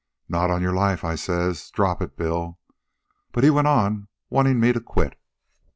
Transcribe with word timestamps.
'Not 0.27 0.49
on 0.49 0.63
your 0.63 0.73
life,' 0.73 1.03
I 1.03 1.13
says. 1.13 1.69
'Drop 1.69 2.01
it, 2.01 2.17
Bill.' 2.17 2.57
But 3.33 3.43
he 3.43 3.51
went 3.51 3.67
on 3.67 4.07
wantin' 4.31 4.59
me 4.59 4.73
to 4.73 4.79
quit. 4.81 5.15